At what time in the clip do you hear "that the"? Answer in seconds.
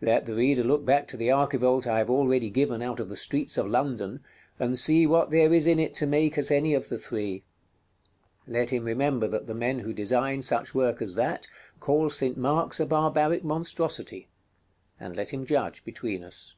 9.28-9.52